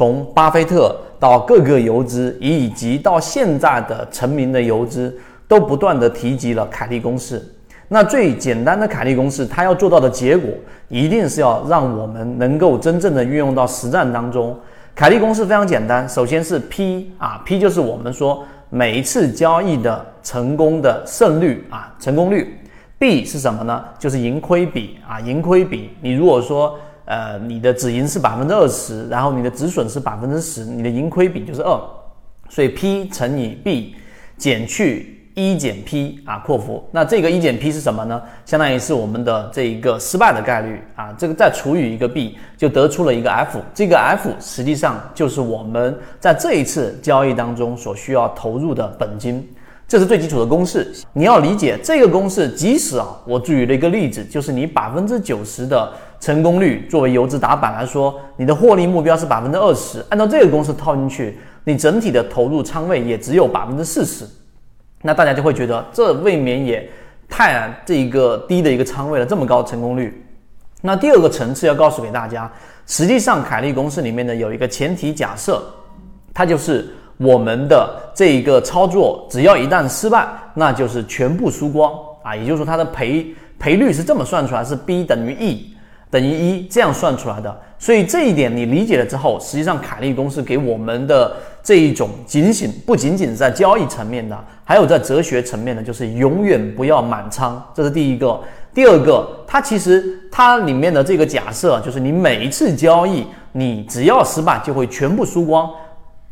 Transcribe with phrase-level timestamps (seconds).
[0.00, 5.14] 从巴菲特到各个游资，以及到现在的成名的游资，
[5.46, 7.46] 都不断的提及了凯利公式。
[7.88, 10.50] 那最简单的凯利公式，它要做到的结果，
[10.88, 14.58] 一定是要让我们能够真正的运用到实战当中。
[14.94, 22.58] 凯利公式非常简单，首先是 P 啊，P 就是我们说每一次交易的成功的胜率啊，成功率。
[22.98, 23.84] B 是什么呢？
[23.98, 25.90] 就是盈亏比啊，盈亏比。
[26.00, 26.78] 你如果说
[27.10, 31.80] 呃你的止盈是百分之二十，然后你的止损是百分之十，你的盈亏比就是二，
[32.48, 33.96] 所以 P 乘以 B
[34.36, 35.16] 减去。
[35.34, 38.20] 一减 P 啊，括弧，那这个一减 P 是什么呢？
[38.44, 43.58] 相当于是我们的这一个失败的概率啊，这个再除以一个 B，就得出了一个 F。
[43.72, 49.48] 这个 F 实际上就是我们在这一次交易当中所需要投入的本金，
[49.90, 50.88] 这是最基础的公式。
[51.14, 64.24] 你要理解这个公式，即使啊，我举了一个例子，就是你百分之九十的成功率，作为游资打板来说，你的获利目标是百分之二十，按照这个公式套进去，你整体的投入仓位也只有百分之四十。
[65.02, 66.88] 那大家就会觉得这未免也
[67.28, 70.24] 太这一个低的一个仓位了，这么高的成功率。
[70.82, 72.48] 那第二个层次要告诉给大家，
[72.86, 75.60] 实际上凯利公式里面呢有一个前提假设，
[76.32, 83.26] 它就是我们的这一个操作只要一旦失败，那就是全部输光啊，也就是说它的赔
[83.58, 85.74] 赔率是这么算出来，是 B 等于 E
[86.10, 87.60] 等于一这样算出来的。
[87.78, 91.32] 所以这一点你理解了之后，实际上凯利公式给我们的。
[91.62, 98.40] 这一种警醒不仅仅在交易层面的，还有在哲学层面的，就是永远不要满仓，这是第一个。
[98.72, 105.70] 第二个，它其实它里面的这个假设，就是你每一次交易，你只要失败就会全部输光，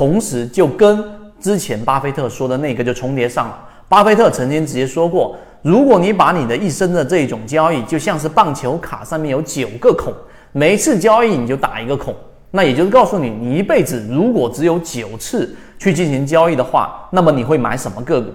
[0.00, 1.04] 同时就跟
[1.38, 3.68] 之前巴菲特说的那个就重叠上了。
[3.86, 10.10] 巴菲特曾经直接说过，如果你把你的一生的这种交易，就像是棒球卡上面有九个孔，
[10.52, 12.14] 每一次交易你就打一个孔。
[12.50, 18.30] 那也就是告诉你，你一辈子如果只有九次去进行交易的话，那么你会买什么个股？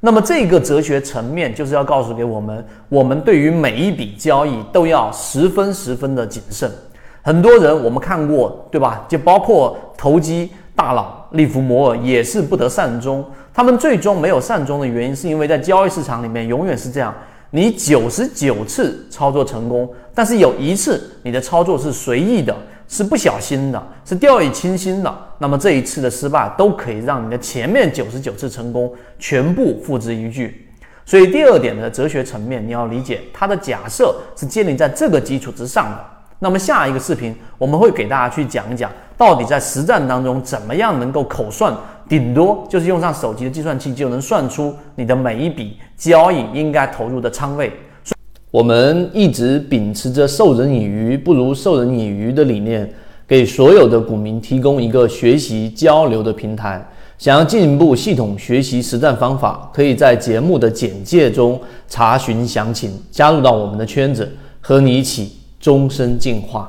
[0.00, 6.68] 那么这个哲学层面就是要告诉给我们，我们对于每一笔交易都要十分十分的谨慎。
[7.22, 9.04] 很多人我们看过，对吧？
[9.08, 13.24] 就包括投机大佬利弗摩尔也是不得善终。
[13.52, 17.14] 他们最终没有善终的原因，是因为在交易市场里面永远是这样：
[17.50, 22.54] 你九十九次操作成功，但是有一次你的操作是随意的。
[22.86, 30.54] 是不小心的，是掉以轻心的，那么这一次的失败都可以让你的前面九十九次成功全部付之一炬。
[31.06, 36.04] 所以第二点的哲学层面，你要理解它的假设是建立在这个基础之上的。
[36.38, 41.74] 那么下一个视频我们会给大家去讲一讲，到底在实战当中怎么样能够口算，
[42.08, 47.72] 顶多就是用上手机的计算器就能算出你的每一笔交易应该投入的仓位。
[48.50, 52.88] 我们一直秉持着授人以鱼不如授人以渔的理念，
[53.26, 56.84] 给所有的股民提供一个学习交流的平台。
[57.16, 66.68] 想要进一步系统学习实战方法，可以在节目的简介中查询详情，加入到我们的圈子，和你一起终身进化。